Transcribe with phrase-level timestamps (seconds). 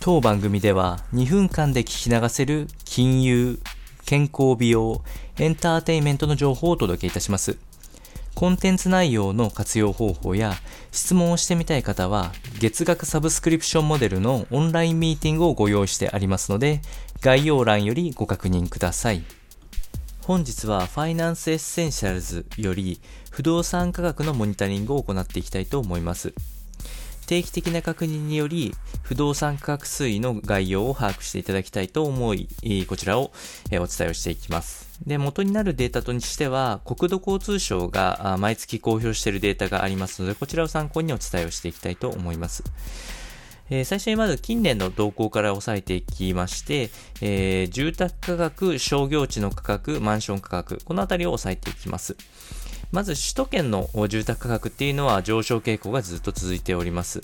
[0.00, 3.58] 当番組では2分間で聞き流せる金融、
[4.06, 5.02] 健康美容、
[5.38, 7.58] エンターテインメントの情報をお届けいたします。
[8.36, 10.54] コンテンツ内容の活用方法や
[10.92, 12.30] 質問をしてみたい方は
[12.60, 16.80] 月額サブスクリプションモデルのオンラインミーティングをご用意してありますので
[17.20, 19.24] 概要欄よりご確認ください。
[20.22, 26.32] 本日は Finance Essentials より不動産価格のモニタリングを行っていきたいと思います。
[27.28, 32.48] 定期的な確認により、不動産価格推移の概要を把握していただきたいと思い、
[32.88, 33.32] こちらを
[33.66, 34.88] お伝えをしていきます。
[35.06, 42.64] で、元になるデータとしては、国土交通省が毎月公表しているデータがありますので、こちらを参考にお伝えをしていきたいと思います。
[43.70, 52.16] え、最初にまず近年の動向から押さえていきまして、えー、住宅価格、商業地の価格、マンション価格、このあたりを押さえていきます。
[52.90, 57.20] まず首都圏の住宅価格っていうのは上昇傾向がずっと続いております。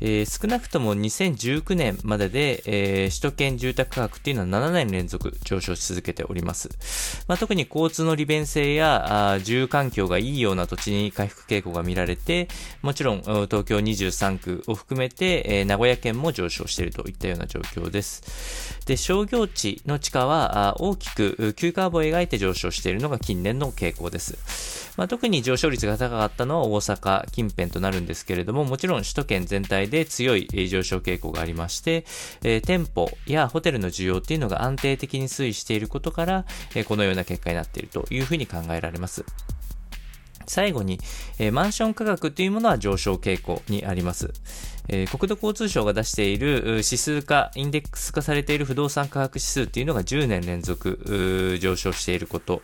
[0.00, 7.24] えー、少なくとも2019年までで、えー、首都圏住宅価格っていうのは7年連続上昇し続けております。
[7.28, 12.48] まあ、特に交通の利便性やあ住環境がいいような土地に回復傾向が見られて、
[12.82, 18.76] もちろん東京23区を含めて、えー、名古屋県も上昇しているといったような状況です。
[18.86, 24.86] で、商業地の地価はあ大きく急カーブを描いて上昇しているのが近年の傾向です。
[24.96, 32.04] まあ、特に上昇率が高かったのは大阪近辺となるんですけれども、もちろん首都圏全体で強い上昇傾向がありまして、
[32.42, 39.24] えー、店舗やホテルの需要っていうのが安定的に推移していることから、えー、このような結果になっているというふうに考えられます。
[40.48, 41.00] 最後に、
[41.38, 44.32] えー、マンション価格というものは上昇傾向にあります。
[44.88, 52.62] えー、国土交通省が出している指数化、インデックス化されている不動産価格指数っていうのが10年連続上昇していること。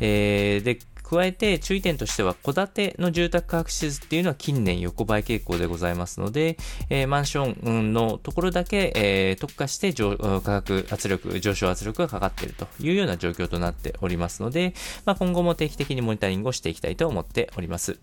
[0.00, 0.78] えー、で、
[1.10, 6.56] 加えて注意点としては、戸建ての住宅価格指数っていうのは近年横ばい傾向でございますので、
[6.88, 14.72] えー、マンションのところだけ、えー、特化して価格圧力、上昇圧力がかかっているというような状況となっておりますので、
[15.04, 17.98] まあ、今後も定期的にモニタリングをしていきたいと思っております。